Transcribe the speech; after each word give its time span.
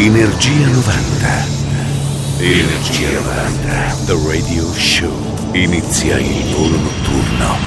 Energia 0.00 0.68
90. 0.68 1.46
Energia 2.38 3.10
90. 3.10 3.96
The 4.06 4.16
Radio 4.28 4.72
Show. 4.72 5.10
Inizia 5.54 6.18
il 6.20 6.54
volo 6.54 6.76
notturno. 6.76 7.58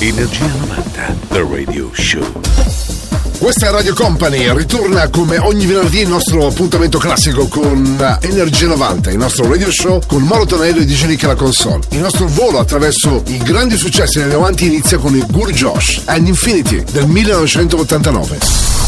Energia 0.00 0.46
90. 0.46 1.16
The 1.28 1.46
Radio 1.48 1.88
Show. 1.94 2.40
Questa 3.38 3.68
è 3.68 3.70
Radio 3.70 3.94
Company, 3.94 4.52
ritorna 4.56 5.08
come 5.08 5.38
ogni 5.38 5.66
venerdì 5.66 6.00
il 6.00 6.08
nostro 6.08 6.48
appuntamento 6.48 6.98
classico 6.98 7.46
con 7.46 8.18
Energia 8.22 8.66
90, 8.66 9.12
il 9.12 9.16
nostro 9.18 9.48
radio 9.48 9.70
show 9.70 10.00
con 10.04 10.24
Mauro 10.24 10.46
Tonello 10.46 10.80
e 10.80 10.84
DJ 10.84 11.04
Nick 11.04 11.22
alla 11.22 11.36
console. 11.36 11.82
Il 11.90 12.00
nostro 12.00 12.26
volo 12.26 12.58
attraverso 12.58 13.22
i 13.28 13.38
grandi 13.38 13.76
successi 13.76 14.18
negli 14.18 14.34
avanti 14.34 14.66
inizia 14.66 14.98
con 14.98 15.14
il 15.14 15.24
Gur 15.28 15.52
Josh 15.52 16.02
and 16.06 16.26
Infinity 16.26 16.82
del 16.90 17.06
1989. 17.06 18.87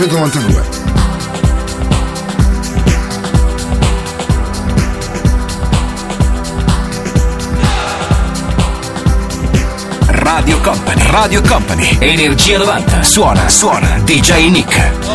1992. 0.00 0.62
Radio 10.08 10.58
Company, 10.60 11.02
Radio 11.08 11.42
Company, 11.42 11.98
Energia 12.00 12.56
90. 12.58 13.02
Suona, 13.02 13.46
suona, 13.50 13.98
DJ 14.02 14.48
Nick. 14.48 15.09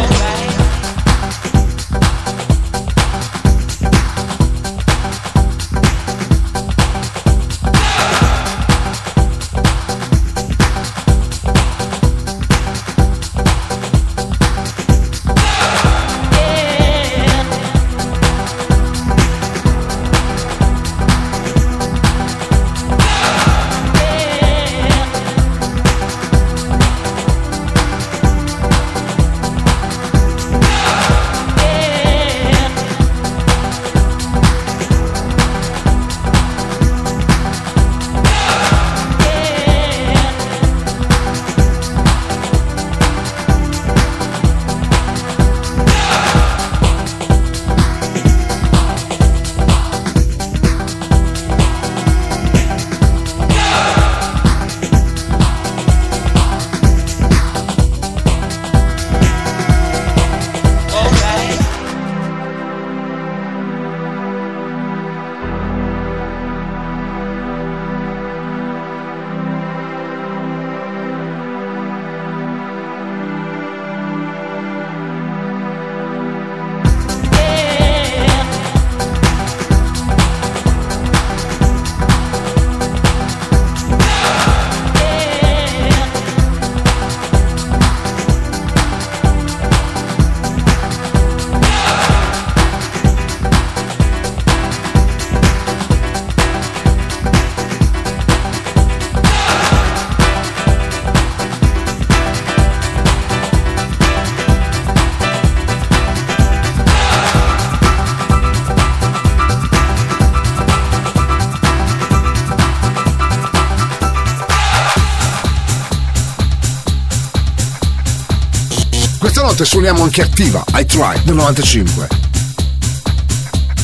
Notte 119.55 119.69
suoniamo 119.69 120.03
anche 120.03 120.22
attiva, 120.22 120.66
I 120.73 120.85
Try 120.85 121.22
del 121.23 121.35
95. 121.35 122.07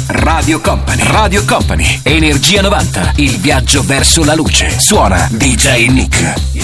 Radio 0.07 0.59
Company, 0.59 1.01
Radio 1.06 1.45
Company, 1.45 2.01
Energia 2.03 2.59
90. 2.59 3.13
Il 3.15 3.38
viaggio 3.38 3.81
verso 3.81 4.25
la 4.25 4.35
luce. 4.35 4.77
Suona 4.77 5.29
DJ 5.31 5.88
Nick. 5.88 6.61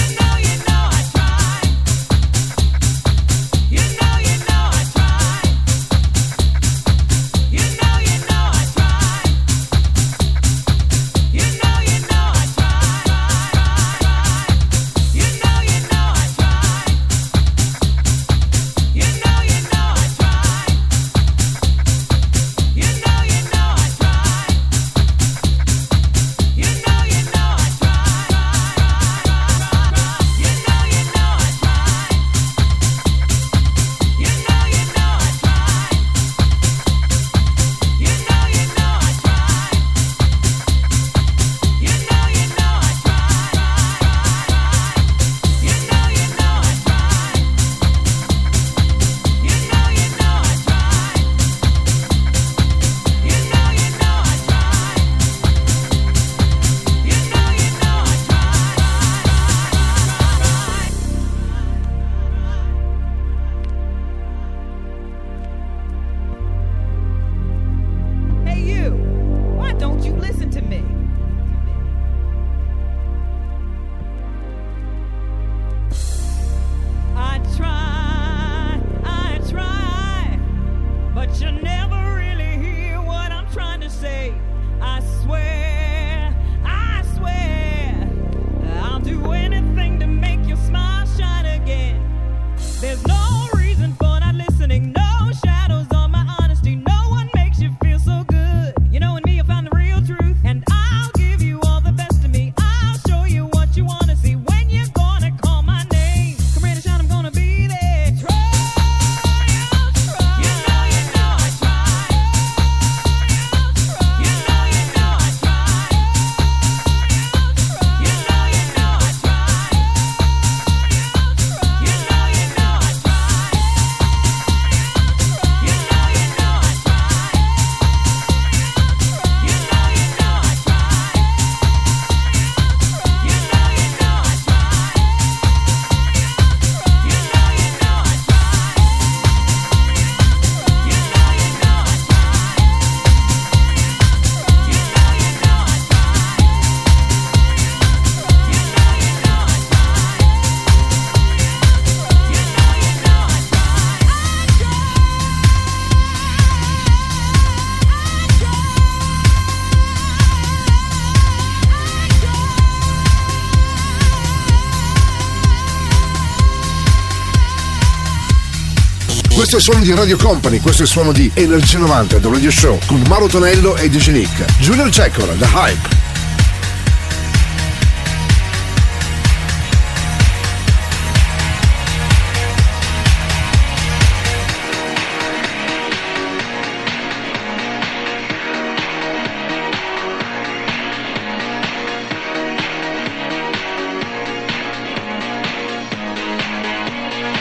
È 169.58 169.60
il 169.60 169.66
suono 169.66 169.84
di 169.84 169.92
Radio 169.92 170.18
Company, 170.18 170.60
questo 170.60 170.84
è 170.84 170.86
il 170.86 170.92
suono 170.92 171.12
di 171.12 171.32
Energia 171.34 171.80
90, 171.80 172.20
The 172.20 172.30
Radio 172.30 172.52
Show, 172.52 172.78
con 172.86 173.02
Mauro 173.08 173.26
Tonello 173.26 173.76
e 173.76 173.90
DJ 173.90 174.10
Nick. 174.10 174.46
Junior 174.60 174.88
Jackal, 174.90 175.36
The 175.36 175.48
Hype. 175.52 175.97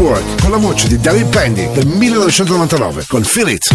Work 0.00 0.40
con 0.40 0.50
la 0.50 0.56
voce 0.56 0.88
di 0.88 0.98
David 0.98 1.26
Pendy 1.26 1.70
del 1.72 1.86
1999 1.86 3.04
con 3.08 3.22
Feel 3.24 3.48
It. 3.48 3.66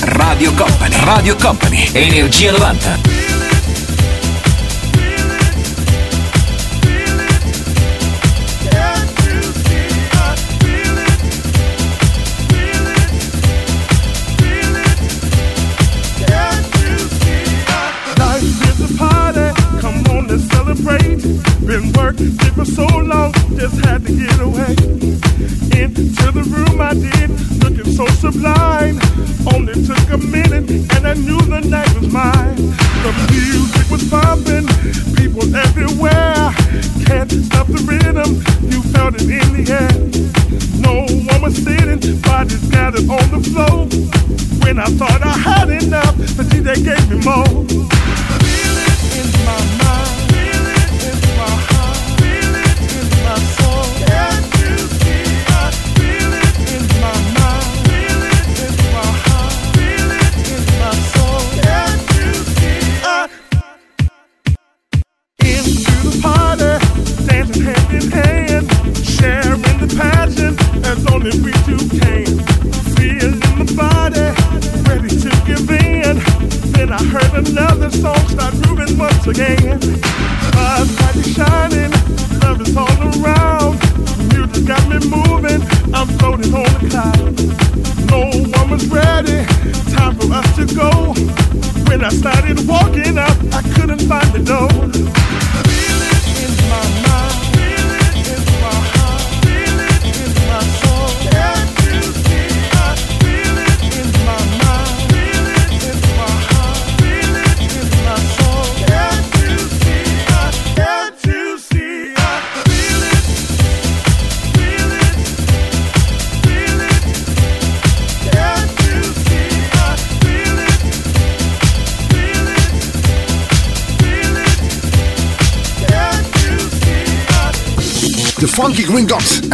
Radio 0.00 0.52
Company, 0.54 0.96
Radio 1.04 1.36
Company, 1.36 1.88
Energia 1.92 2.52
90. 2.52 3.13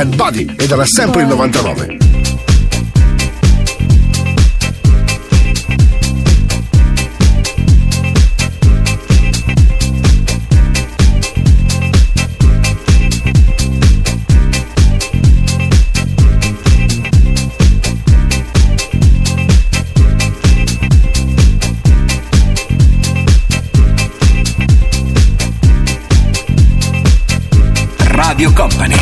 And 0.01 0.17
Buddy 0.17 0.47
ed 0.57 0.71
era 0.71 0.85
sempre 0.87 1.23
il 1.23 1.29
99. 1.29 2.00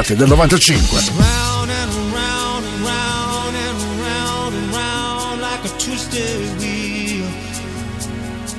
estate 0.00 0.16
del 0.16 0.28
95. 0.28 1.12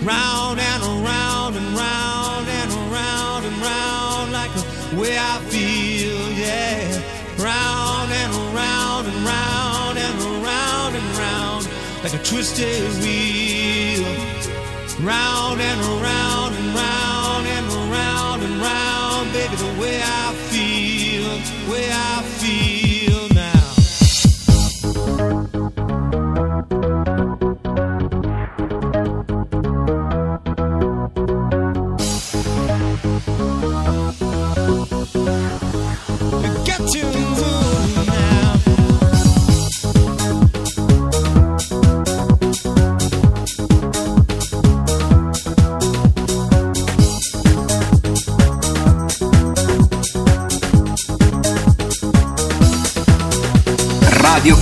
Round 0.05 0.59
and 0.59 0.83
around 0.83 1.55
and 1.57 1.75
round 1.75 2.47
and 2.47 2.71
around 2.71 3.43
and 3.45 3.57
round 3.61 4.31
like 4.31 4.53
the 4.53 4.63
way 4.99 5.17
I 5.17 5.39
feel, 5.49 6.31
yeah. 6.37 7.01
Round 7.37 8.11
and 8.11 8.33
around 8.33 9.05
and 9.07 9.25
round 9.25 9.97
and 9.97 10.17
around 10.21 10.95
and 10.95 11.17
round 11.17 11.67
like 12.03 12.13
a 12.13 12.23
twisted 12.23 12.83
wheel. 13.01 14.05
Round 15.01 15.59
and 15.59 15.81
around 15.81 16.53
and 16.55 16.75
round 16.75 17.47
and 17.47 17.67
around 17.81 18.43
and 18.43 18.61
round, 18.61 19.33
baby, 19.33 19.55
the 19.55 19.81
way 19.81 20.01
I 20.01 20.33
feel. 20.33 20.44
Radio 21.67 22.14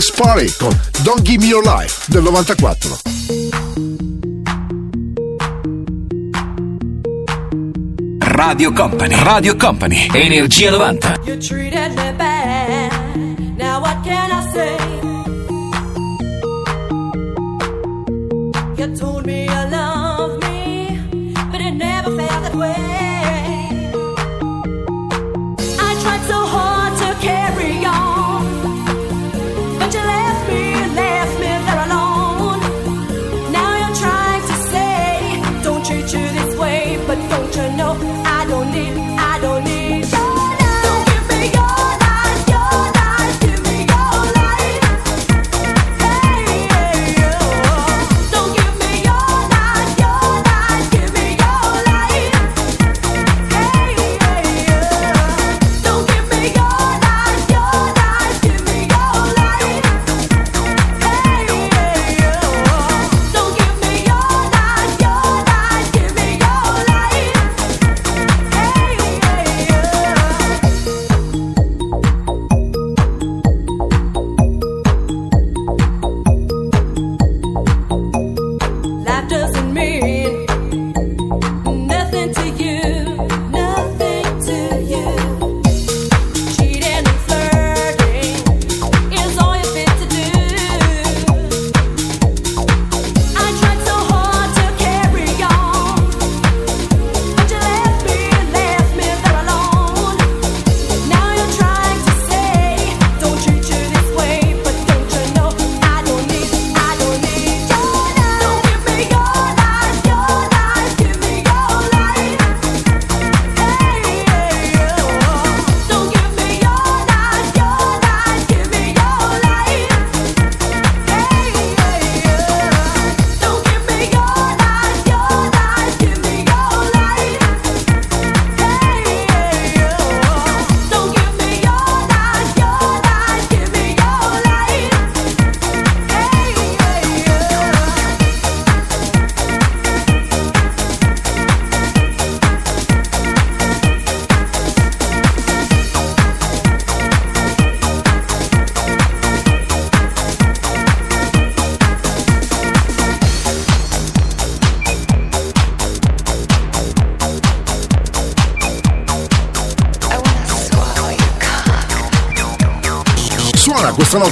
Dance 0.00 0.14
Party 0.16 0.50
con 0.58 0.80
Don't 1.02 1.20
Give 1.20 1.44
Me 1.44 1.50
Your 1.50 1.62
Life 1.62 2.04
del 2.06 2.22
94. 2.22 3.00
Radio 8.18 8.72
Company, 8.72 9.14
Radio 9.14 9.56
Company, 9.58 10.08
Energia 10.14 10.70
90. 10.70 11.20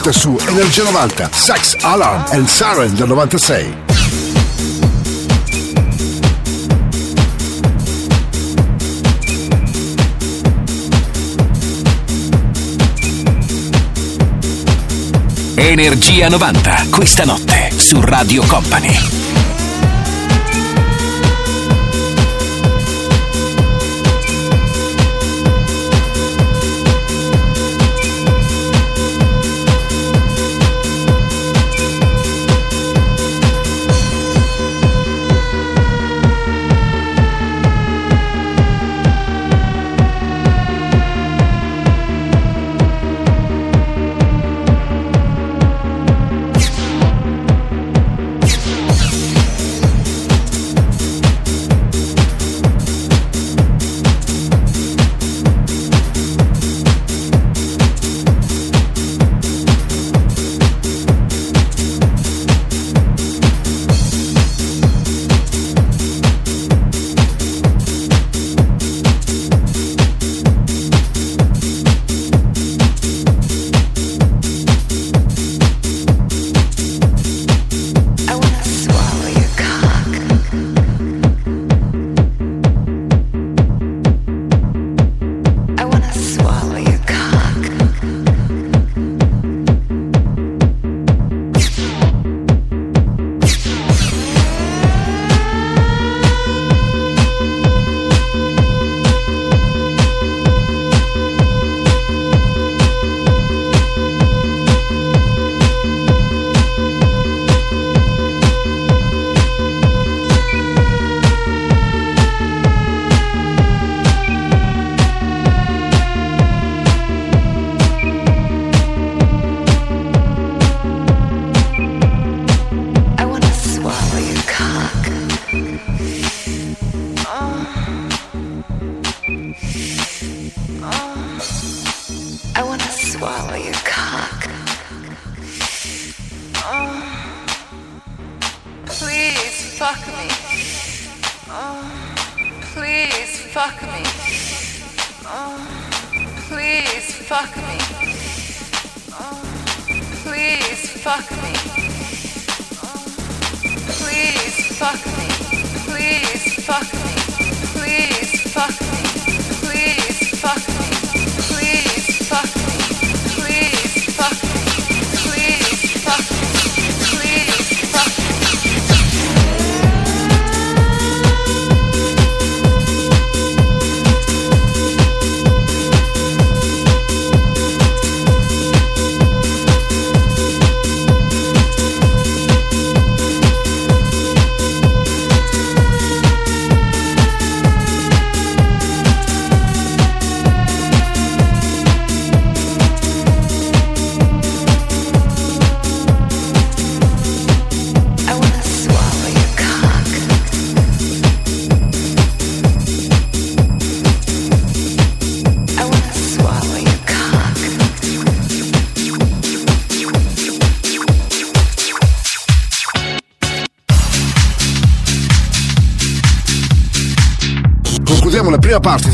questa 0.09 0.13
su 0.13 0.39
Energia 0.47 0.85
90, 0.85 1.31
Sex 1.33 1.77
Alarm 1.83 2.25
and 2.31 2.47
Siren 2.47 2.95
del 2.95 3.09
96. 3.09 3.75
Energia 15.57 16.29
90, 16.29 16.87
questa 16.91 17.25
notte 17.25 17.71
su 17.77 18.01
Radio 18.01 18.43
Company. 18.47 19.18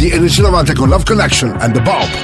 La 0.05 0.11
prima 0.11 0.11
parte 0.11 0.11
di 0.11 0.11
Energy 0.11 0.41
90 0.43 0.73
con 0.75 0.89
Love 0.89 1.05
Connection 1.05 1.57
and 1.61 1.73
the 1.73 1.81
Bob. 1.81 2.24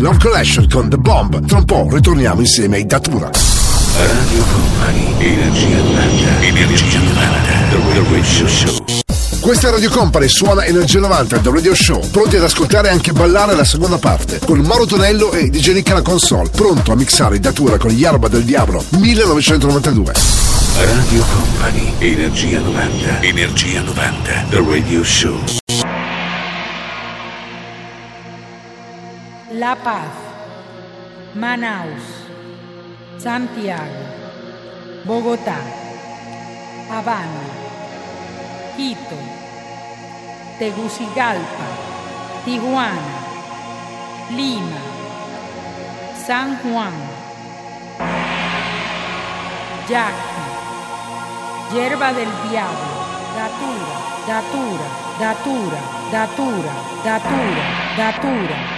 Love 0.00 0.18
Collection 0.18 0.68
con 0.68 0.88
The 0.88 0.96
Bomb. 0.96 1.44
Tra 1.46 1.58
un 1.58 1.64
po' 1.64 1.88
ritorniamo 1.90 2.40
insieme 2.40 2.76
ai 2.76 2.86
Datura. 2.86 3.30
Radio 3.96 4.44
Company, 4.44 5.14
Energia 5.18 5.76
90. 5.76 6.40
Energia 6.42 6.98
90. 6.98 7.48
The 7.70 8.02
Radio 8.10 8.48
Show. 8.48 8.84
Questa 9.40 9.70
Radio 9.70 9.90
Company, 9.90 10.28
suona 10.28 10.64
Energia 10.64 11.00
90 11.00 11.38
The 11.38 11.50
Radio 11.50 11.74
Show. 11.74 12.08
Pronti 12.10 12.36
ad 12.36 12.44
ascoltare 12.44 12.88
e 12.88 12.90
anche 12.92 13.12
ballare 13.12 13.54
la 13.54 13.64
seconda 13.64 13.98
parte. 13.98 14.40
Con 14.44 14.58
Mauro 14.60 14.84
Tonello 14.84 15.32
e 15.32 15.48
DJ 15.48 15.72
Nick 15.72 15.90
alla 15.90 16.02
console. 16.02 16.50
Pronto 16.50 16.92
a 16.92 16.96
mixare 16.96 17.36
in 17.36 17.42
datura 17.42 17.76
con 17.76 17.90
gli 17.90 18.04
Arba 18.04 18.28
del 18.28 18.44
Diavolo 18.44 18.84
1992. 18.90 20.12
Radio 20.74 21.24
Company, 21.24 21.92
Energia 21.98 22.60
90. 22.60 23.22
Energia 23.22 23.80
90. 23.80 24.46
The 24.50 24.64
Radio 24.64 25.02
Show. 25.02 25.57
La 29.68 29.76
Paz, 29.76 30.14
Manaus, 31.34 32.04
Santiago, 33.18 34.02
Bogotá, 35.04 35.60
Habana, 36.90 37.44
Quito, 38.78 39.18
Tegucigalpa, 40.58 41.68
Tijuana, 42.46 43.16
Lima, 44.30 44.80
San 46.26 46.56
Juan, 46.62 46.96
Yaqui, 49.90 50.44
Yerba 51.74 52.14
del 52.14 52.32
Diablo, 52.48 52.94
Datura, 53.36 53.96
Datura, 54.32 54.88
Datura, 55.20 55.80
Datura, 56.10 56.72
Datura, 57.04 57.64
Datura. 57.98 58.77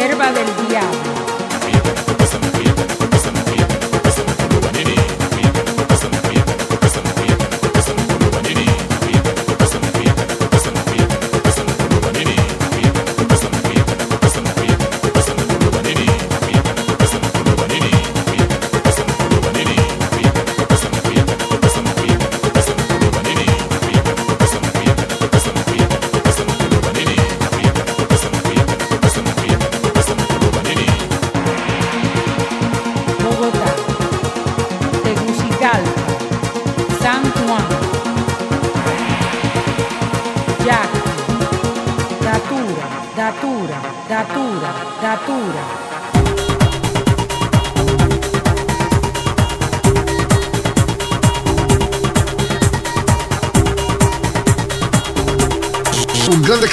sierva 0.00 0.32
del 0.32 0.46
diablo. 0.66 1.19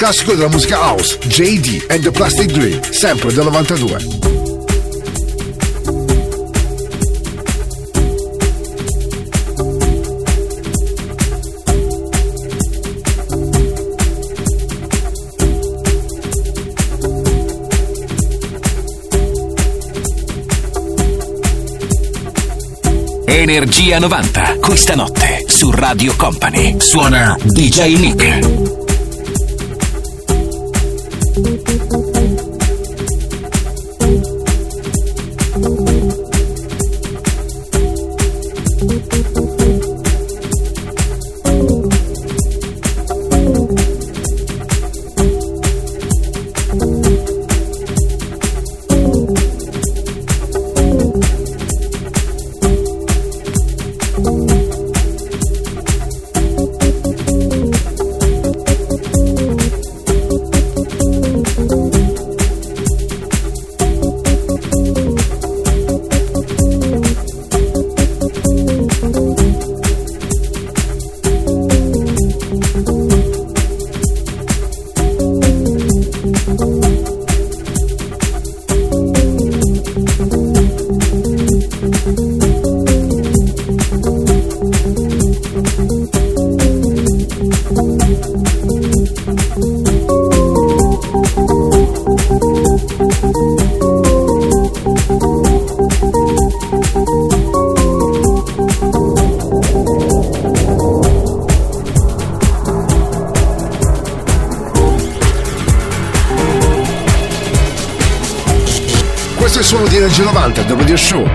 Classico 0.08 0.34
della 0.34 0.48
musica 0.48 0.78
house, 0.78 1.18
JD 1.18 1.84
and 1.90 2.02
the 2.02 2.10
Plastic 2.10 2.50
Dream, 2.50 2.80
sempre 2.80 3.30
del 3.30 3.44
92. 3.44 3.98
Energia 23.26 23.98
90, 23.98 24.56
questa 24.60 24.94
notte 24.94 25.44
su 25.46 25.70
Radio 25.70 26.14
Company. 26.16 26.76
Suona 26.78 27.36
DJ 27.42 27.98
Nick. 27.98 28.77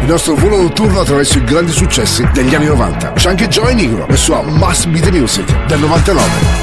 Il 0.04 0.10
nostro 0.10 0.36
volo 0.36 0.62
notturno 0.62 1.00
attraverso 1.00 1.38
i 1.38 1.44
grandi 1.46 1.72
successi 1.72 2.28
degli 2.34 2.54
anni 2.54 2.66
90. 2.66 3.14
C'è 3.14 3.30
anche 3.30 3.48
Joy 3.48 3.74
Negro 3.74 4.06
e 4.08 4.18
sua 4.18 4.42
Must 4.42 4.88
Be 4.90 5.00
The 5.00 5.12
Music 5.12 5.66
del 5.66 5.80
99. 5.80 6.63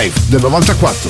Alive 0.00 0.14
del 0.30 0.40
94. 0.40 1.09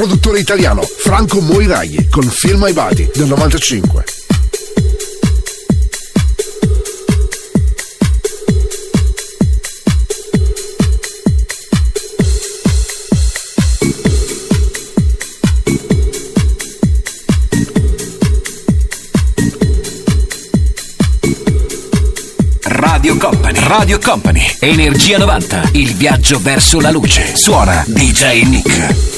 Produttore 0.00 0.38
italiano 0.38 0.80
Franco 0.80 1.42
Moiraghi 1.42 2.08
con 2.08 2.22
Feel 2.22 2.56
My 2.56 2.72
Body 2.72 3.10
del 3.14 3.26
95. 3.26 4.04
Radio 22.62 23.18
Company, 23.18 23.58
Radio 23.58 23.98
Company, 23.98 24.56
Energia 24.60 25.18
90, 25.18 25.68
il 25.72 25.94
viaggio 25.94 26.38
verso 26.40 26.80
la 26.80 26.90
luce. 26.90 27.36
Suona 27.36 27.84
DJ 27.86 28.44
Nick. 28.44 29.09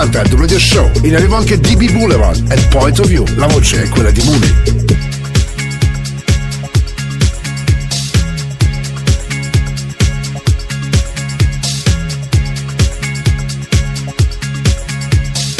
90, 0.00 0.22
il 0.22 0.32
Radio 0.32 0.58
Show. 0.58 0.90
In 1.02 1.14
arrivo 1.14 1.36
anche 1.36 1.60
DB 1.60 1.90
Boulevard 1.90 2.50
e 2.50 2.56
Point 2.68 2.98
of 3.00 3.06
View. 3.06 3.26
La 3.36 3.46
voce 3.46 3.82
è 3.82 3.88
quella 3.90 4.10
di 4.10 4.22
Mooney. 4.22 4.54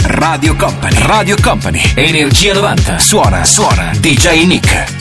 Radio 0.05 0.57
Company, 0.57 0.99
Radio 1.03 1.37
Company, 1.39 1.93
Energia 1.95 2.55
90. 2.55 2.99
Suona, 2.99 3.45
suona, 3.45 3.91
DJ 3.99 4.47
Nick. 4.47 5.00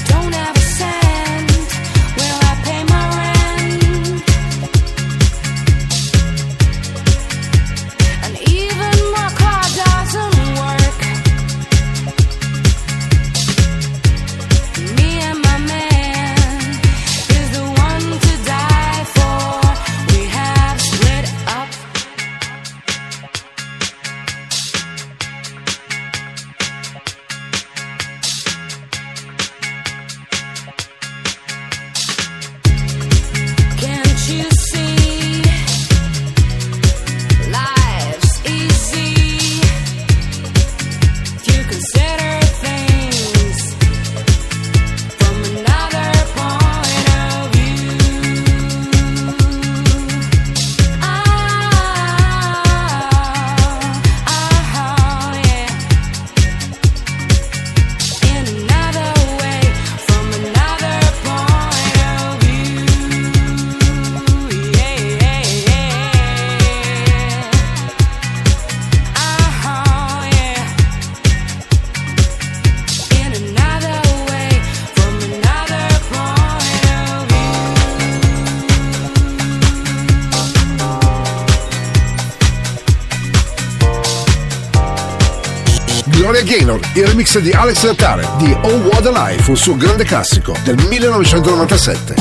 Di 87.38 87.52
Alex 87.52 87.84
Lattare 87.84 88.28
di 88.38 88.52
Oh 88.64 88.78
What 88.78 89.06
a 89.06 89.12
Life, 89.12 89.52
un 89.52 89.56
suo 89.56 89.78
grande 89.78 90.04
classico 90.04 90.56
del 90.64 90.84
1997. 90.90 92.16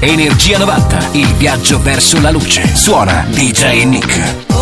Energia 0.00 0.58
90, 0.58 1.08
il 1.12 1.32
viaggio 1.34 1.80
verso 1.80 2.20
la 2.20 2.32
luce. 2.32 2.74
Suona 2.74 3.24
DJ 3.30 3.84
Nick. 3.84 4.53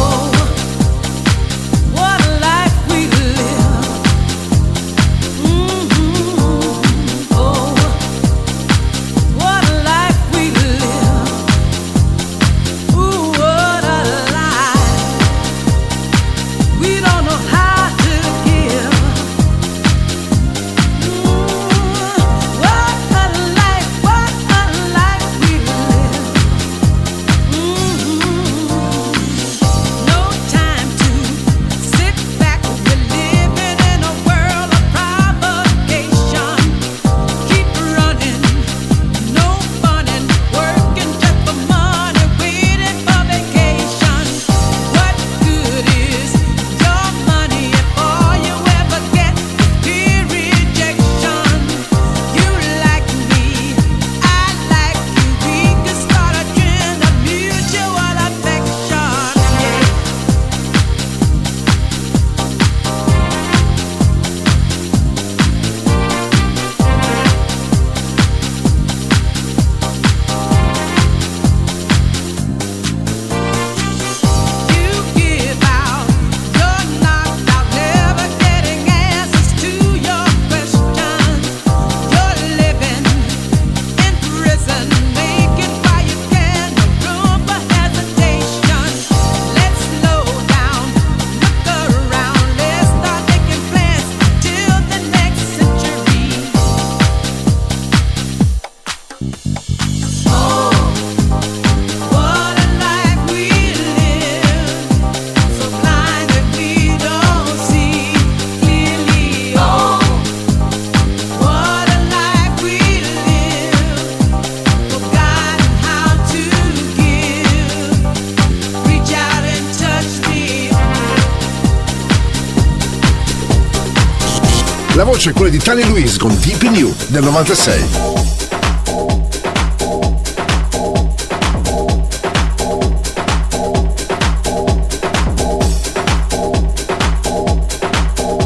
La 125.24 125.28
voce 125.28 125.30
è 125.30 125.40
quella 125.40 125.50
di 125.50 125.58
Tony 125.58 125.84
Louise 125.86 126.18
con 126.18 126.36
Deep 126.40 126.62
in 126.62 126.74
You 126.74 126.94
del 127.06 127.22
96. 127.22 127.84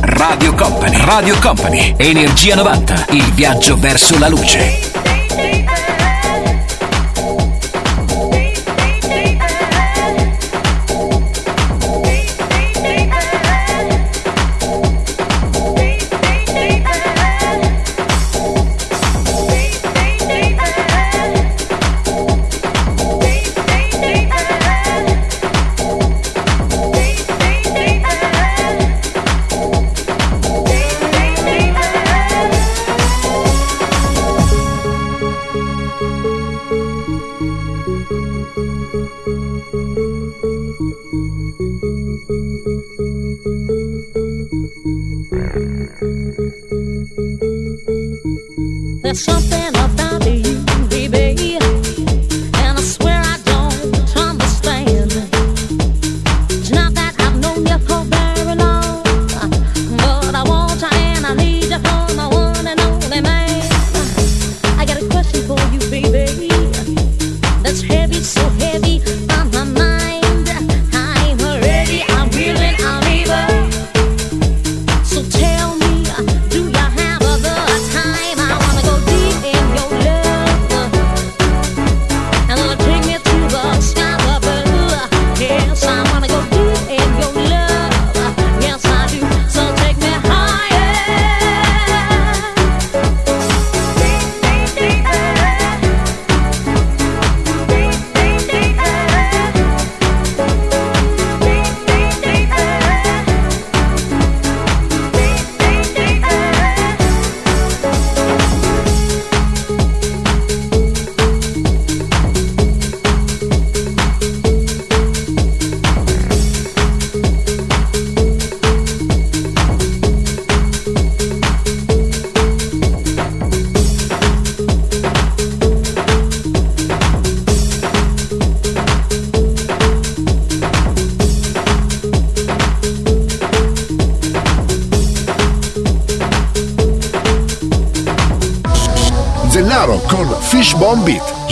Radio 0.03 0.55
Company, 0.55 0.97
Radio 1.03 1.39
Company, 1.39 1.95
Energia 1.97 2.55
90, 2.57 3.07
il 3.13 3.33
viaggio 3.33 3.79
verso 3.79 4.19
la 4.19 4.29
luce. 4.29 4.86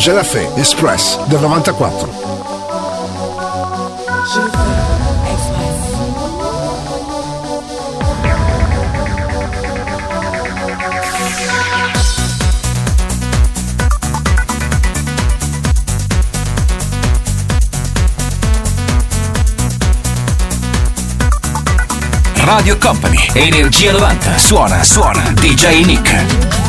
Beat, 0.04 0.14
Gelafé 0.14 0.48
Express 0.56 1.18
del 1.28 1.40
94. 1.40 2.08
Radio 22.36 22.78
Company, 22.78 23.16
Energia 23.34 23.92
90, 23.92 24.38
suona, 24.38 24.84
suona, 24.84 25.32
DJ 25.40 25.84
Nick. 25.84 26.63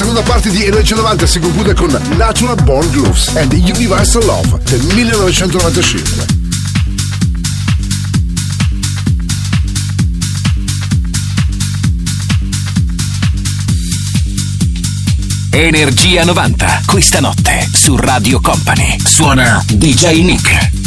seconda 0.00 0.22
parte 0.22 0.48
di 0.48 0.64
Energia 0.64 0.96
90 0.96 1.26
si 1.26 1.38
conclude 1.40 1.74
con 1.74 1.90
Natural 2.16 2.56
Born 2.62 2.90
Grooves 2.90 3.36
and 3.36 3.52
Universal 3.52 4.24
Love 4.24 4.58
del 4.64 4.80
1995. 4.94 6.26
Energia 15.50 16.24
90, 16.24 16.80
questa 16.86 17.20
notte 17.20 17.68
su 17.70 17.94
Radio 17.96 18.40
Company. 18.40 18.96
Suona 19.04 19.62
DJ 19.66 20.22
Nick. 20.22 20.79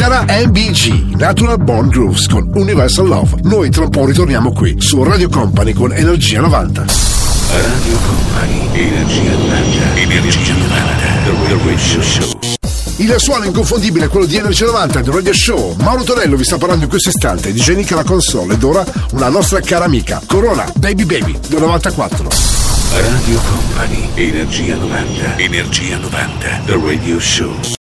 Era 0.00 0.24
MBG, 0.24 1.16
Natural 1.16 1.58
Born 1.58 1.88
Grooves 1.88 2.26
con 2.26 2.50
Universal 2.54 3.06
Love. 3.06 3.40
Noi 3.42 3.70
tra 3.70 3.84
un 3.84 3.90
po' 3.90 4.06
ritorniamo 4.06 4.52
qui 4.52 4.76
su 4.78 5.02
Radio 5.02 5.28
Company 5.28 5.72
con 5.72 5.92
Energia 5.92 6.40
90. 6.40 6.84
Radio 7.50 7.98
Company, 8.06 8.68
Energia 8.72 9.30
90, 9.30 9.96
Energia 9.96 10.54
90, 10.54 10.68
The 11.24 11.58
Radio 11.64 12.02
Show. 12.02 12.38
Il 12.96 13.14
suono 13.18 13.44
inconfondibile 13.44 14.06
è 14.06 14.08
quello 14.08 14.26
di 14.26 14.36
Energia 14.36 14.66
90 14.66 15.00
del 15.02 15.14
Radio 15.14 15.32
Show. 15.32 15.76
Mauro 15.80 16.02
Tonello 16.02 16.36
vi 16.36 16.44
sta 16.44 16.58
parlando 16.58 16.84
in 16.84 16.90
questo 16.90 17.10
istante, 17.10 17.52
DJ 17.52 17.74
Nick 17.74 17.92
alla 17.92 18.04
console 18.04 18.54
ed 18.54 18.62
ora 18.62 18.84
una 19.12 19.28
nostra 19.28 19.60
cara 19.60 19.84
amica, 19.84 20.20
Corona 20.26 20.70
Baby 20.76 21.04
Baby 21.04 21.38
del 21.48 21.60
94. 21.60 22.28
Radio 22.90 23.40
Company, 23.40 24.08
Energia 24.14 24.74
90, 24.74 25.36
Energia 25.36 25.96
90, 25.98 26.62
The 26.66 26.80
Radio 26.82 27.20
Show. 27.20 27.77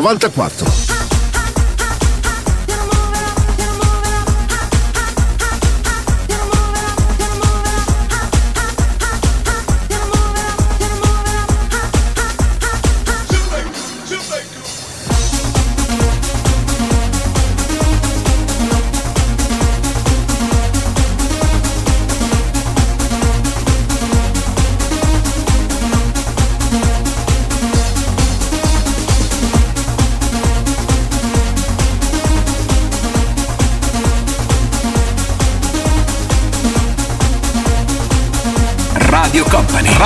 94 0.00 0.69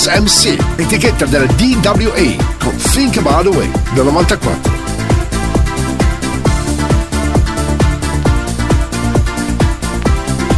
Kiss 0.00 0.08
MC, 0.08 0.56
etichetta 0.76 1.26
della 1.26 1.44
DWA 1.44 2.34
con 2.58 2.74
Think 2.74 3.18
About 3.18 3.42
the 3.42 3.48
Way 3.50 3.70
del 3.92 4.04
94. 4.04 4.58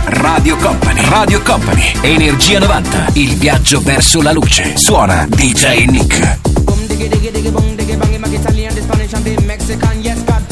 Radio 0.05 0.57
Company, 0.59 1.09
Radio 1.09 1.43
Company, 1.43 1.93
Energia 2.03 2.61
90, 2.61 3.09
il 3.15 3.35
viaggio 3.35 3.81
verso 3.81 4.23
la 4.23 4.31
luce. 4.31 4.77
Suona 4.77 5.27
DJ 5.29 5.87
Nick. 5.87 6.39
Boom, 6.61 6.87
diggy, 6.87 7.09
diggy, 7.09 7.31
diggy, 7.33 7.51
boom, 7.51 7.75
diggy, 7.75 7.97
bang, 7.97 8.33
Italian, 8.33 8.71
Spanish, 8.77 9.13
and 9.13 9.45
Mexican, 9.45 10.01
yes, 10.01 10.23
God. 10.23 10.52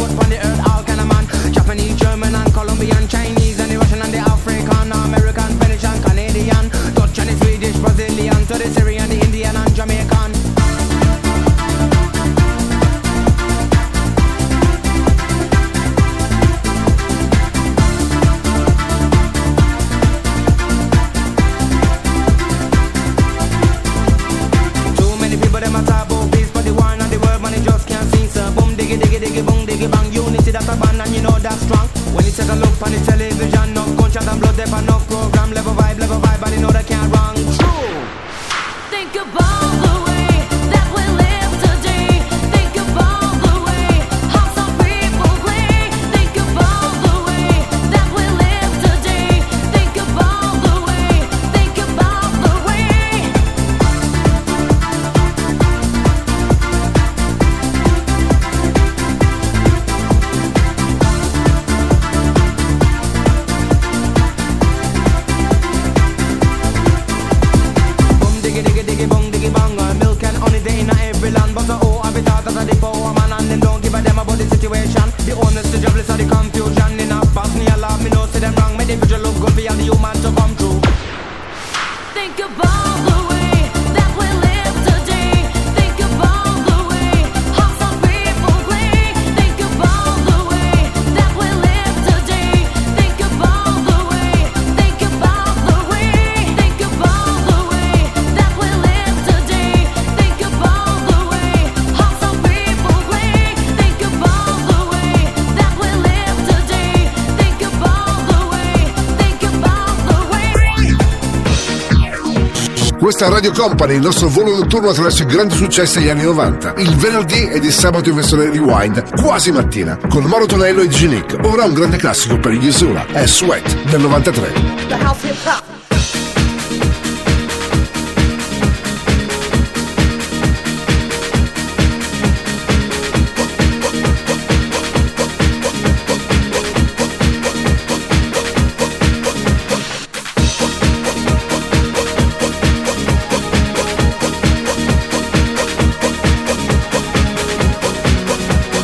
Questa 113.20 113.38
Radio 113.38 113.52
Company, 113.52 113.96
il 113.96 114.00
nostro 114.00 114.30
volo 114.30 114.56
notturno 114.56 114.88
attraverso 114.88 115.24
i 115.24 115.26
grandi 115.26 115.54
successi 115.54 115.98
degli 115.98 116.08
anni 116.08 116.22
90. 116.22 116.72
Il 116.78 116.96
venerdì 116.96 117.50
ed 117.50 117.62
il 117.64 117.72
sabato 117.72 118.08
in 118.08 118.14
versione 118.14 118.48
rewind, 118.48 119.20
quasi 119.20 119.52
mattina, 119.52 119.98
con 120.08 120.24
Mauro 120.24 120.46
Tonello 120.46 120.80
e 120.80 120.88
G-Nick. 120.88 121.36
Ora 121.42 121.66
un 121.66 121.74
grande 121.74 121.98
classico 121.98 122.38
per 122.38 122.52
gli 122.52 122.68
Usura, 122.68 123.04
è 123.12 123.26
Sweat 123.26 123.90
del 123.90 124.00
93. 124.00 124.52
The 124.88 124.94
house 124.94 125.26
hip 125.26 125.36
hop. 125.44 125.69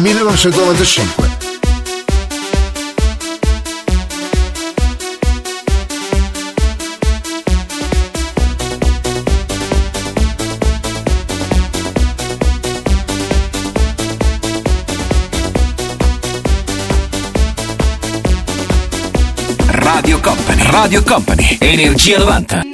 1995. 0.00 1.26
Radio 19.66 20.20
Company. 20.20 20.62
Radio 20.70 21.02
Company. 21.02 21.58
Energia 21.60 22.18
90. 22.18 22.67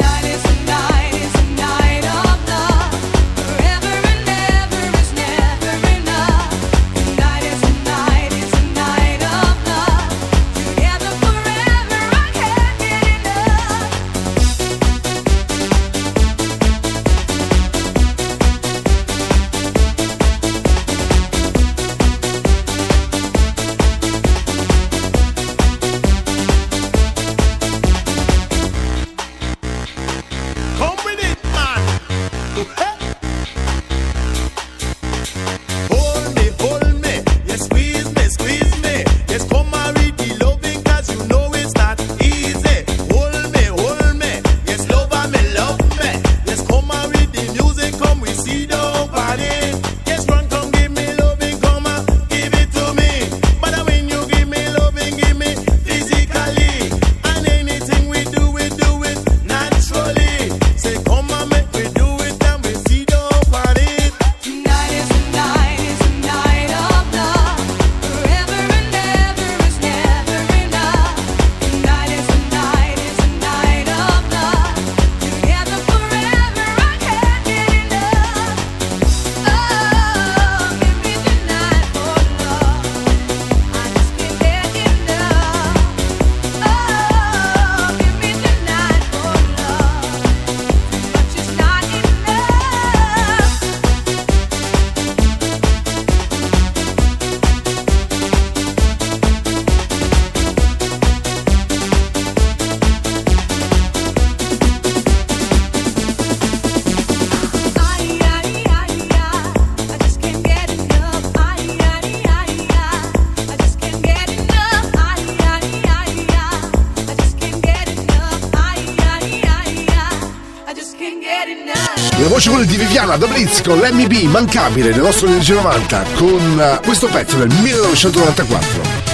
Da 123.16 123.26
Blitz 123.26 123.62
con 123.62 123.78
l'MB 123.78 124.12
immancabile 124.12 124.90
del 124.92 125.02
nostro 125.02 125.28
Energia 125.28 125.54
90 125.54 126.04
con 126.14 126.60
eh, 126.60 126.80
questo 126.84 127.06
pezzo 127.06 127.36
del 127.36 127.48
1994. 127.60 129.04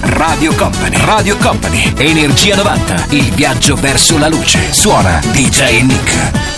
Radio 0.00 0.54
Company. 0.54 0.96
Radio 1.04 1.36
Company. 1.38 1.92
Energia 1.96 2.54
90. 2.54 3.06
Il 3.10 3.32
viaggio 3.32 3.74
verso 3.74 4.18
la 4.18 4.28
luce. 4.28 4.72
Suona 4.72 5.20
DJ 5.32 5.82
Nick. 5.82 6.51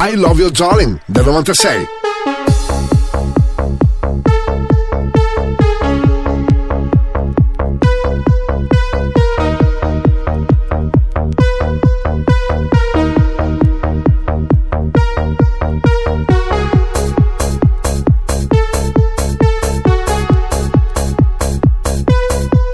I 0.00 0.14
Love 0.14 0.40
Your 0.40 0.52
Darling, 0.52 1.00
del 1.06 1.24
96. 1.24 1.88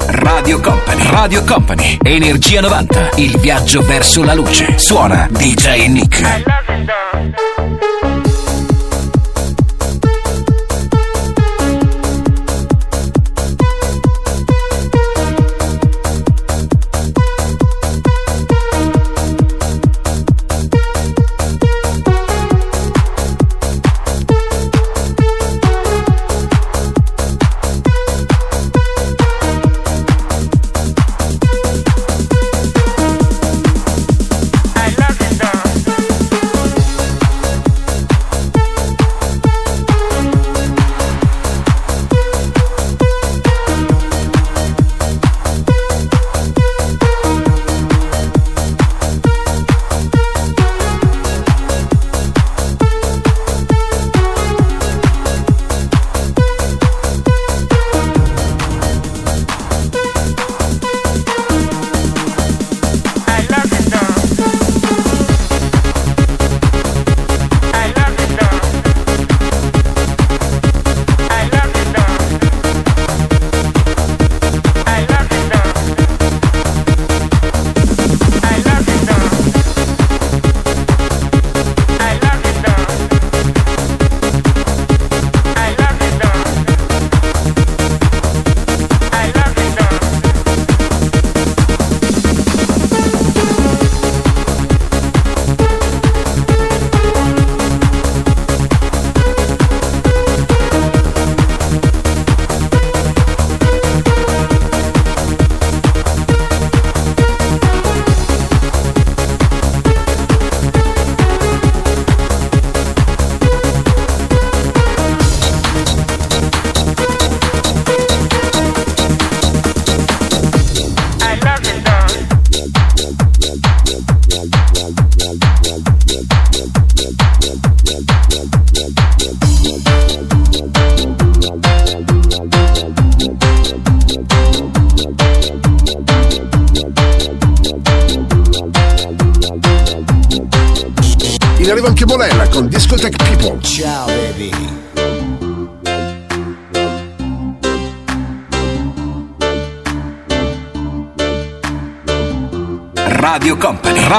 Radio 0.09 0.61
Company. 0.61 1.03
Radio 1.11 1.43
Company. 1.45 1.99
Energia 2.03 2.61
90. 2.61 3.11
Il 3.17 3.39
viaggio 3.39 3.81
verso 3.83 4.23
la 4.23 4.35
luce. 4.35 4.79
Suona 4.79 5.27
DJ 5.31 5.87
Nick. 5.89 6.54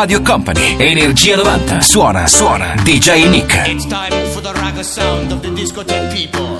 Radio 0.05 0.21
Company. 0.21 0.75
Energia 0.77 1.35
90. 1.35 1.81
Suona, 1.81 2.27
suona. 2.27 2.75
DJ 2.83 3.27
Nick. 3.27 3.51
It's 3.65 3.87
time 3.87 4.11
for 4.33 4.39
the 4.39 4.53
ragga 4.53 4.83
sound 4.83 5.31
of 5.31 5.41
the 5.41 5.49
discotheque 5.49 6.13
people. 6.13 6.54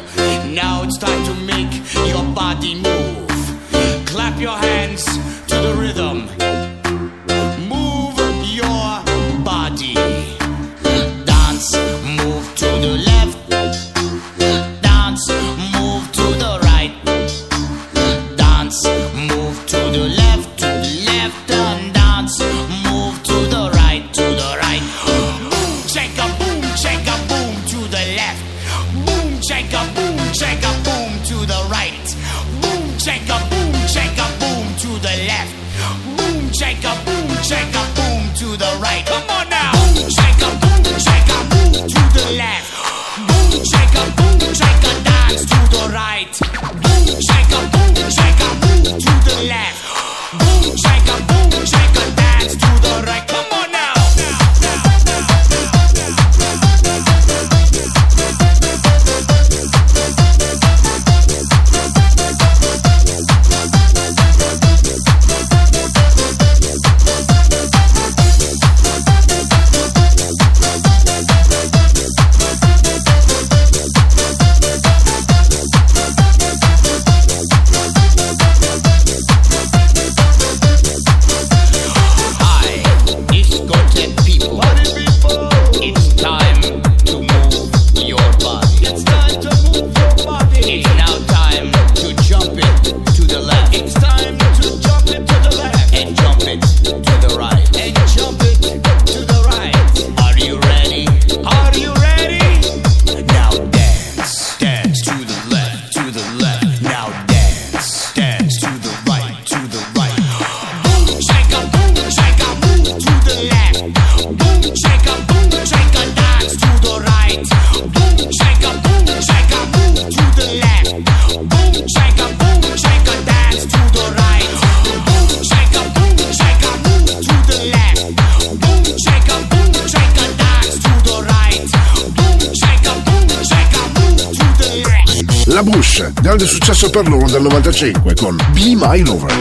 per 137.02 137.10
loro 137.10 137.30
del 137.30 137.42
95 137.42 138.14
con 138.14 138.38
Be 138.54 138.74
My 138.74 139.02
Lover. 139.04 139.34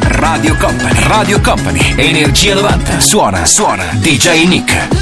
Radio 0.00 0.56
Company, 0.56 1.02
Radio 1.04 1.40
Company, 1.40 1.94
Energia 1.98 2.54
90. 2.54 2.98
Suona, 2.98 3.46
suona, 3.46 3.84
DJ 4.00 4.48
Nick. 4.48 4.97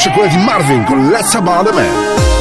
invece 0.00 0.10
quella 0.12 0.28
di 0.28 0.36
Marvin 0.42 0.84
con 0.84 1.08
Let's 1.10 1.34
About 1.34 1.68
a 1.68 1.72
Man. 1.72 2.39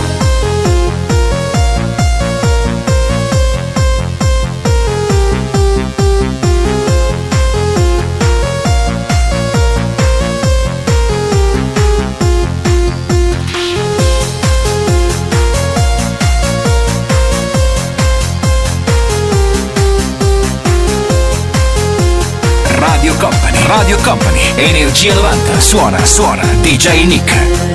Company, 24.19 24.41
Energia 24.57 25.13
90. 25.13 25.59
Suona, 25.59 26.05
suona, 26.05 26.43
DJ 26.61 27.05
Nick. 27.05 27.68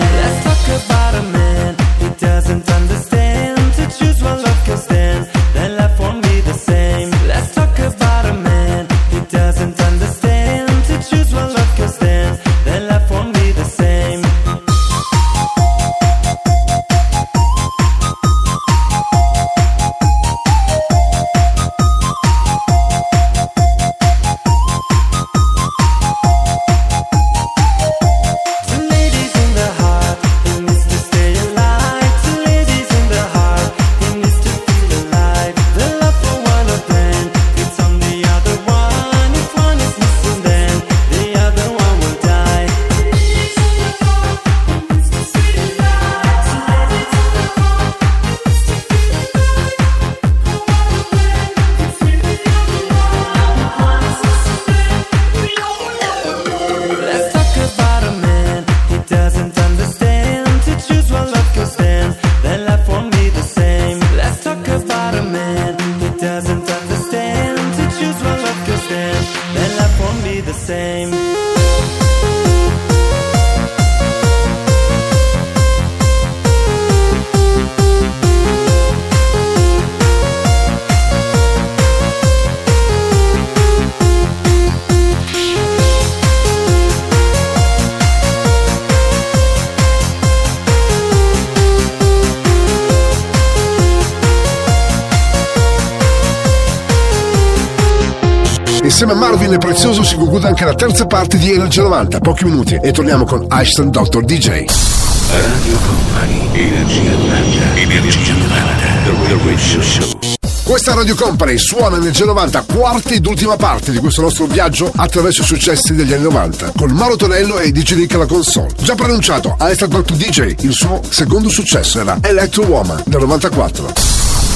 Energia 101.52 101.82
90. 101.82 102.18
Pochi 102.20 102.44
minuti 102.44 102.78
e 102.80 102.92
torniamo 102.92 103.24
con 103.24 103.44
Ashton 103.48 103.90
Dr. 103.90 104.24
DJ. 104.24 104.48
Radio 104.48 105.78
Company, 105.78 106.48
Energia 106.52 107.10
90. 107.10 107.74
Energia 107.76 108.32
90. 108.32 108.84
The 109.04 109.38
Radio 109.44 109.82
Show. 109.82 110.18
Questa 110.64 110.94
Radio 110.94 111.14
Company 111.14 111.58
suona 111.58 111.96
Energia 111.96 112.24
90, 112.24 112.62
quarta 112.62 113.10
ed 113.10 113.26
ultima 113.26 113.56
parte 113.56 113.90
di 113.92 113.98
questo 113.98 114.22
nostro 114.22 114.46
viaggio 114.46 114.90
attraverso 114.96 115.42
i 115.42 115.44
successi 115.44 115.94
degli 115.94 116.14
anni 116.14 116.22
90, 116.22 116.72
con 116.76 116.90
Mauro 116.92 117.16
Tonello 117.16 117.58
e 117.58 117.70
DJ 117.70 117.96
Nick 117.96 118.14
alla 118.14 118.26
console. 118.26 118.70
Già 118.80 118.94
pronunciato, 118.94 119.54
Ashton 119.58 119.90
Dr. 119.90 120.14
DJ, 120.14 120.54
il 120.64 120.72
suo 120.72 121.02
secondo 121.06 121.50
successo 121.50 122.00
era 122.00 122.18
Electro 122.22 122.64
Woman 122.64 123.02
del 123.04 123.20
94. 123.20 123.92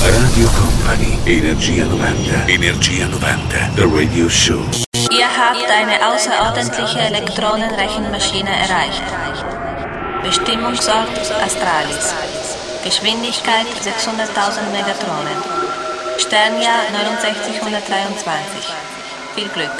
Radio 0.00 0.48
Company, 0.56 1.18
Energia 1.24 1.84
90. 1.84 2.46
Energia 2.46 3.06
90. 3.06 3.70
The 3.74 3.88
Radio 3.92 4.28
Show. 4.30 4.87
Habt 5.38 5.70
eine 5.70 6.04
außerordentliche 6.08 6.98
Elektronenrechenmaschine 6.98 8.50
erreicht. 8.50 9.02
Bestimmungsort 10.24 11.16
Astralis. 11.44 12.12
Geschwindigkeit 12.82 13.66
600.000 13.80 14.72
Megatronen. 14.72 15.38
Sternjahr 16.18 16.80
6923. 17.20 18.74
Viel 19.36 19.48
Glück. 19.50 19.70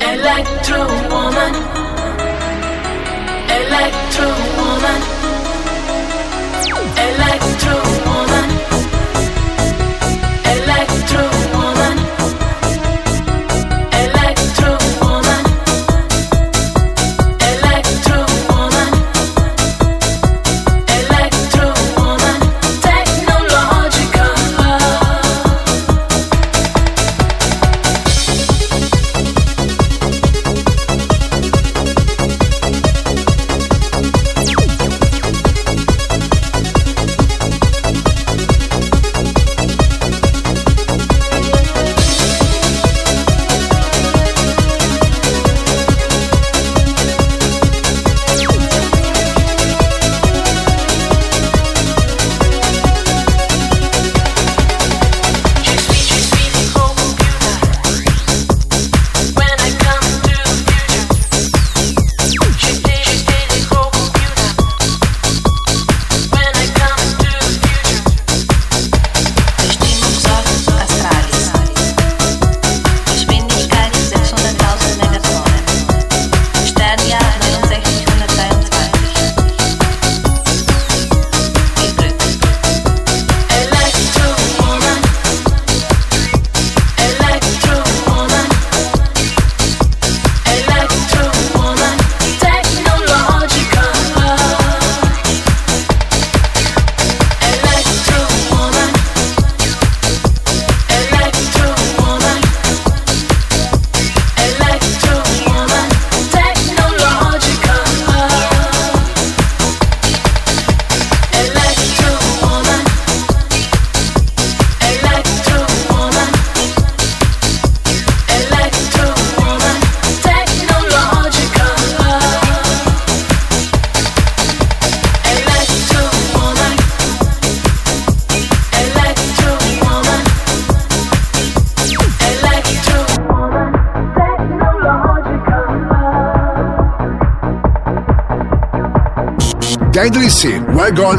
Electro 0.00 0.88
woman, 1.10 1.54
electro 3.48 4.28
woman, 4.56 5.02
electro 6.96 7.76
woman, 7.76 8.01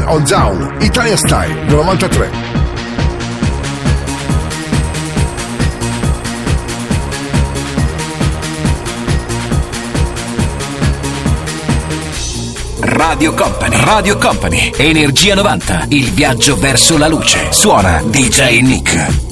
on 0.06 0.24
Down, 0.24 0.76
Italia 0.80 1.16
Style, 1.16 1.64
93. 1.66 2.52
Radio 12.80 13.34
Company, 13.34 13.76
Radio 13.84 14.18
Company, 14.18 14.72
Energia 14.76 15.34
90, 15.34 15.86
il 15.88 16.10
viaggio 16.10 16.56
verso 16.56 16.98
la 16.98 17.08
luce. 17.08 17.48
Suona 17.50 18.02
DJ 18.04 18.60
Nick. 18.60 19.23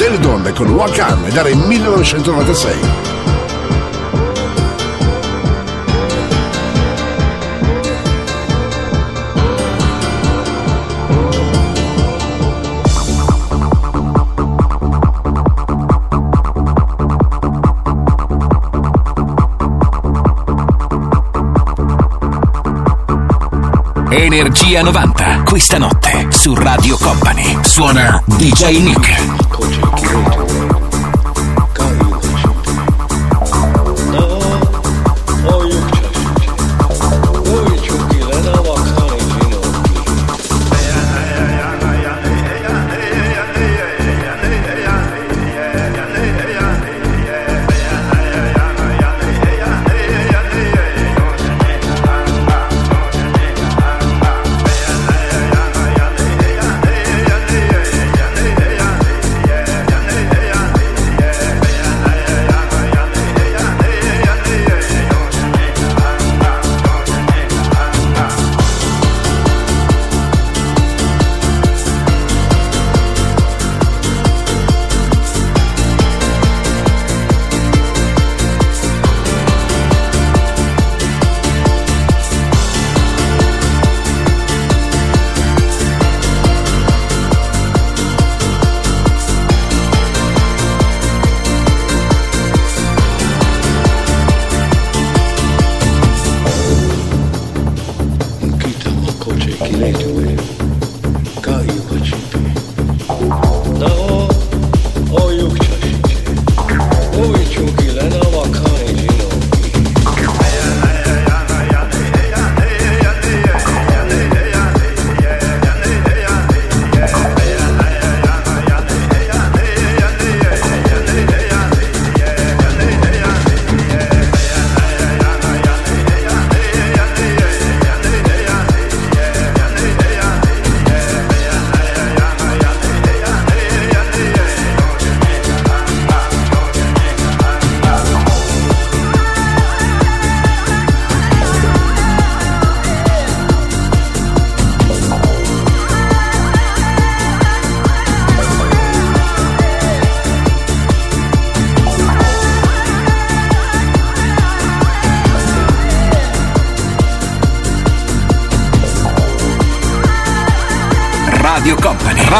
Delle 0.00 0.18
Donne 0.18 0.54
con 0.54 0.70
Wakan 0.70 1.26
ed 1.26 1.36
era 1.36 1.50
il 1.50 1.58
1996. 1.58 2.78
Energia 24.08 24.80
90. 24.80 25.42
Questa 25.42 25.76
notte 25.76 26.28
su 26.30 26.54
Radio 26.54 26.96
Company. 26.96 27.58
Suona 27.60 28.22
DJ 28.24 28.80
Nick. 28.80 29.39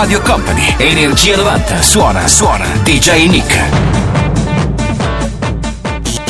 Radio 0.00 0.22
Company. 0.22 0.74
Energia 0.78 1.36
90. 1.36 1.82
Suona, 1.82 2.26
suona. 2.26 2.64
DJ 2.82 3.28
Nick. 3.28 3.58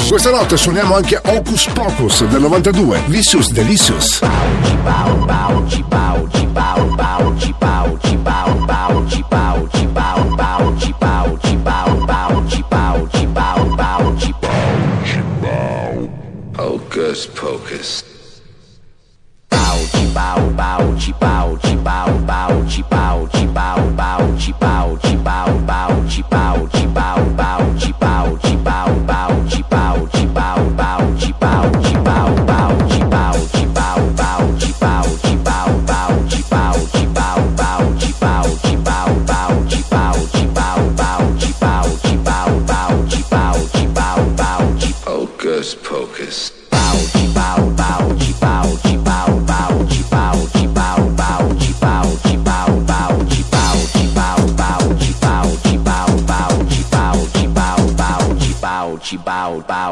Questa 0.09 0.31
notte 0.33 0.57
suoniamo 0.57 0.97
anche 0.97 1.21
Hocus 1.25 1.69
Pocus 1.73 2.25
del 2.25 2.41
92, 2.41 3.03
Vicious 3.07 3.53
Delicious. 3.53 4.23
Hocus 4.23 5.85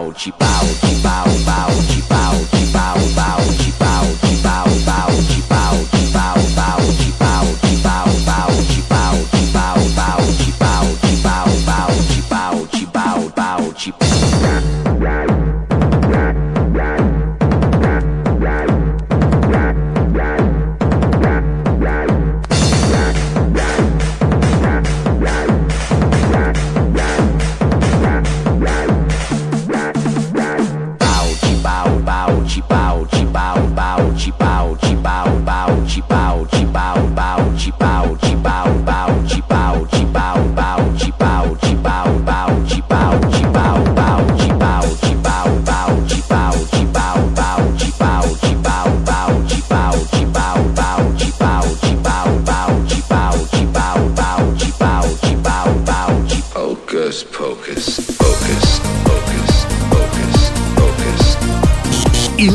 Hocus 0.08 0.47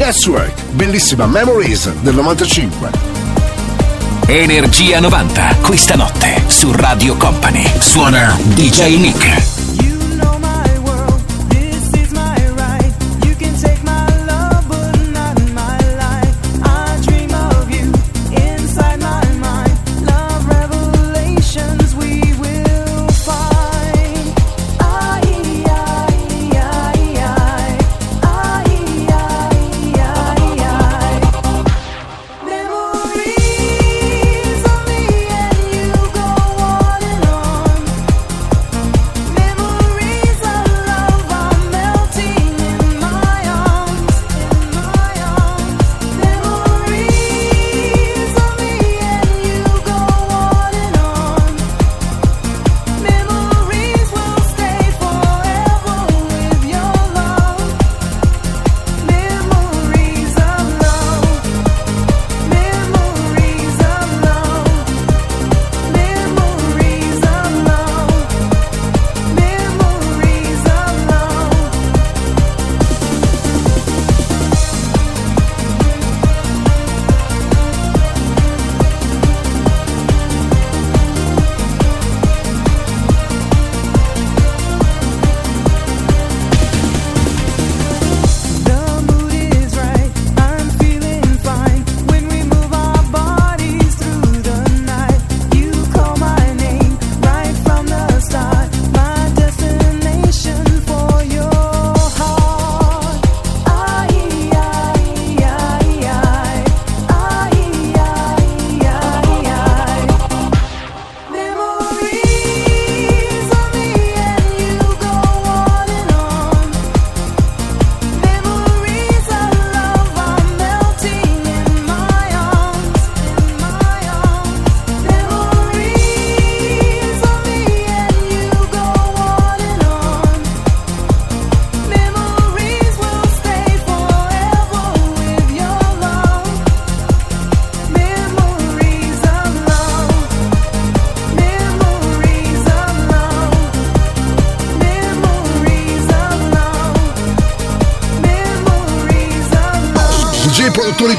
Network, 0.05 0.61
bellissima 0.71 1.25
Memories 1.27 1.89
del 2.01 2.13
95. 2.15 2.89
Energia 4.25 4.99
90, 4.99 5.55
questa 5.61 5.95
notte 5.95 6.43
su 6.47 6.73
Radio 6.73 7.15
Company. 7.15 7.65
Suona 7.79 8.37
DJ 8.53 8.97
Nick. 8.97 9.52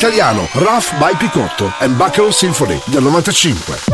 Italiano, 0.04 0.46
Raf 0.52 0.98
by 0.98 1.16
Picotto 1.16 1.72
and 1.78 1.96
Buckle 1.96 2.30
Symphony 2.30 2.78
del 2.84 3.04
95. 3.04 3.93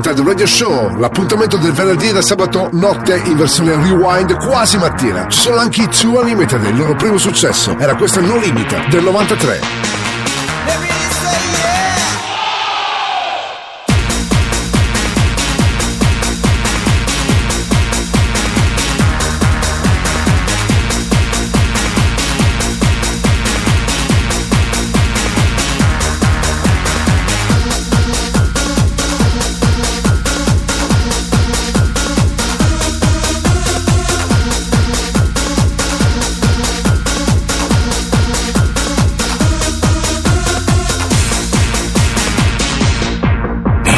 Unplugged 0.00 0.26
Radio 0.26 0.46
Show, 0.46 0.96
l'appuntamento 0.98 1.58
del 1.58 1.72
venerdì 1.72 2.08
e 2.08 2.12
del 2.14 2.24
sabato 2.24 2.70
notte 2.72 3.20
in 3.26 3.36
versione 3.36 3.74
rewind 3.74 4.34
quasi 4.46 4.78
mattina. 4.78 5.28
Ci 5.28 5.40
sono 5.40 5.56
anche 5.56 5.82
i 5.82 5.88
2 5.88 6.20
Unlimited, 6.20 6.64
il 6.64 6.76
loro 6.78 6.94
primo 6.94 7.18
successo 7.18 7.76
era 7.78 7.94
questo 7.94 8.22
No 8.22 8.38
Limit 8.38 8.88
del 8.88 9.02
93. 9.02 9.89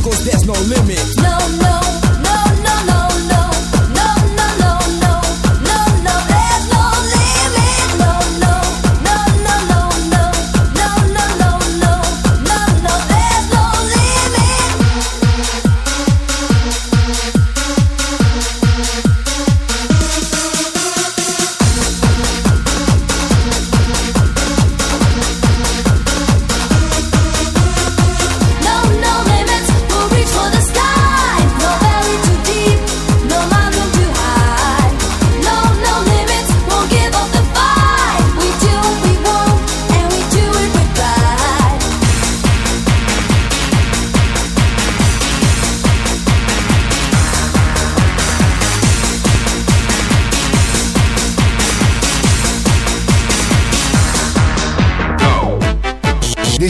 cause 0.00 0.24
there's 0.24 0.44
no 0.44 0.54
limit. 0.68 1.02
No, 1.18 1.38
no. 1.60 1.91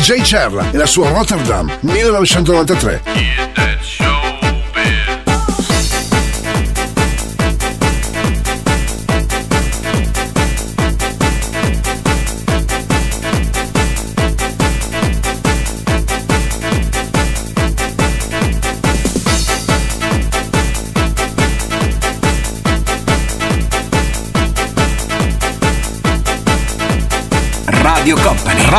DJ 0.03 0.23
Cerra 0.23 0.73
e 0.73 0.77
la 0.77 0.87
sua 0.87 1.11
Rotterdam 1.11 1.71
1993. 1.83 3.42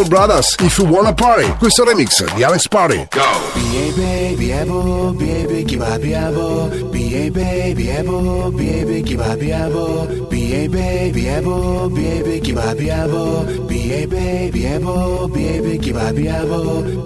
Elder 0.00 0.08
Brothers, 0.08 0.56
If 0.60 0.78
You 0.78 0.86
Wanna 0.86 1.12
Party. 1.12 1.46
Questo 1.58 1.84
remix 1.84 2.24
di 2.34 2.42
Alex 2.42 2.66
Party. 2.68 3.06
Baby, 3.54 4.34
biebo, 4.36 5.12
baby, 5.12 5.64
kiba 5.64 5.98
biebo, 5.98 6.70
baby, 6.90 7.74
biebo, 7.74 8.50
baby, 8.50 9.02
kiba 9.02 9.36
biebo, 9.36 10.06
baby, 10.30 11.12
biebo, 11.12 11.90
baby, 11.90 12.40
kiba 12.40 12.74
biebo, 12.74 13.44
baby, 13.68 14.50
biebo, 14.50 15.28
baby, 15.28 15.78
kiba 15.78 16.12
biebo. 16.12 17.04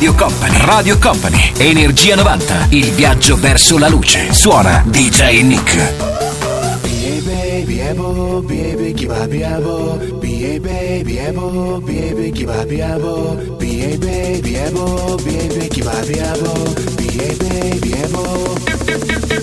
Radio 0.00 0.14
Company, 0.14 0.56
Radio 0.64 0.98
Company, 0.98 1.52
Energia 1.58 2.16
90, 2.16 2.68
il 2.70 2.90
viaggio 2.92 3.36
verso 3.36 3.76
la 3.76 3.86
luce. 3.86 4.32
Suona 4.32 4.82
DJ 4.86 5.42
Nick. 5.42 5.76
Biebo, 7.66 8.40
baby, 8.40 8.94
kiba 8.94 9.26
biebo, 9.26 9.98
baby, 10.18 11.02
biebo, 11.04 11.82
baby, 11.84 12.30
kiba 12.32 12.64
biebo, 12.64 13.36
baby, 13.58 14.40
biebo, 14.40 15.16
baby, 15.22 15.68
kiba 15.68 15.92
biebo, 16.06 16.52
baby, 16.96 17.78
biebo. 17.80 19.39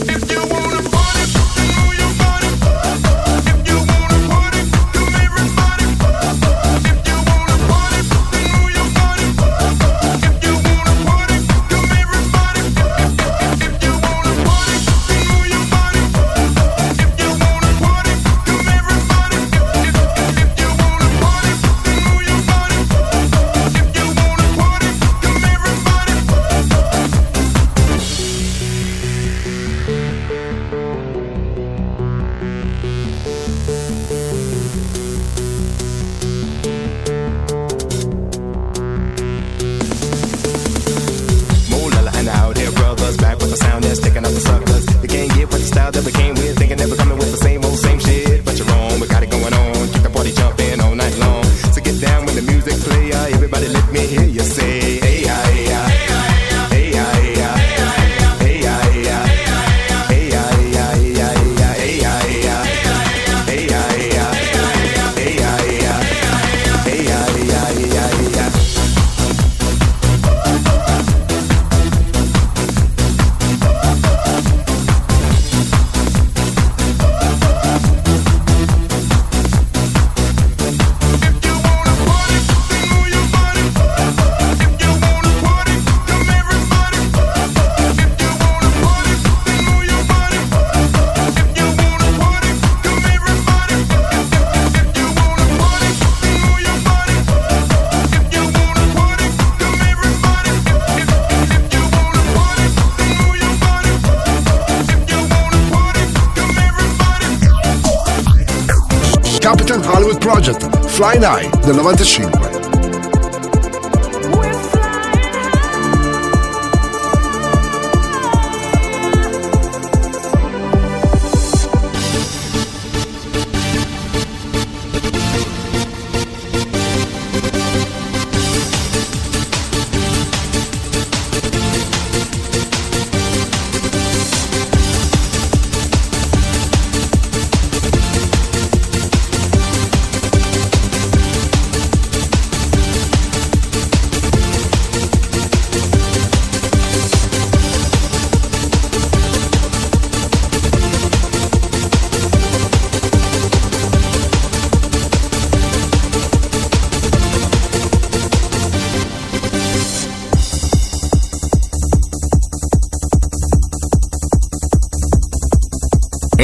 Del 111.68 111.76
95. 111.76 112.37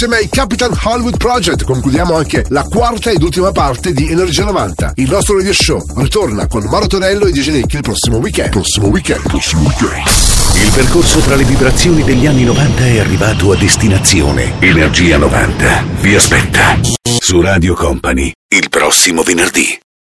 Insieme 0.00 0.22
ai 0.22 0.28
Capitan 0.28 0.78
Hollywood 0.84 1.16
Project 1.16 1.64
concludiamo 1.64 2.14
anche 2.14 2.44
la 2.50 2.62
quarta 2.62 3.10
ed 3.10 3.20
ultima 3.20 3.50
parte 3.50 3.92
di 3.92 4.08
Energia 4.08 4.44
90. 4.44 4.92
Il 4.94 5.10
nostro 5.10 5.36
radio 5.36 5.52
show 5.52 5.84
ritorna 5.96 6.46
con 6.46 6.62
Mauro 6.66 6.86
Tonello 6.86 7.26
e 7.26 7.32
DJ 7.32 7.48
Nick 7.48 7.72
il 7.72 7.80
prossimo 7.80 8.18
weekend. 8.18 8.50
Prossimo 8.50 8.86
weekend. 8.86 9.22
Prossimo 9.22 9.62
weekend. 9.62 10.06
Il 10.54 10.70
percorso 10.72 11.18
tra 11.18 11.34
le 11.34 11.42
vibrazioni 11.42 12.04
degli 12.04 12.28
anni 12.28 12.44
90 12.44 12.86
è 12.86 12.98
arrivato 13.00 13.50
a 13.50 13.56
destinazione. 13.56 14.52
Energia 14.60 15.16
90 15.16 15.84
vi 16.00 16.14
aspetta 16.14 16.78
su 17.18 17.40
Radio 17.40 17.74
Company 17.74 18.30
il 18.50 18.68
prossimo 18.68 19.24
venerdì. 19.24 19.80